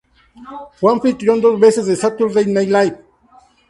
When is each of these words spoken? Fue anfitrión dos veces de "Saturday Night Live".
Fue 0.79 0.91
anfitrión 0.91 1.39
dos 1.41 1.59
veces 1.59 1.85
de 1.85 1.95
"Saturday 1.95 2.47
Night 2.47 2.69
Live". 2.69 2.97